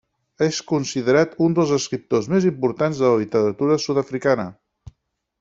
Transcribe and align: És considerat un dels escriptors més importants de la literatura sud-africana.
És 0.43 0.59
considerat 0.69 1.35
un 1.47 1.57
dels 1.59 1.73
escriptors 1.77 2.31
més 2.37 2.47
importants 2.53 3.03
de 3.03 3.13
la 3.13 3.21
literatura 3.25 3.79
sud-africana. 3.85 4.49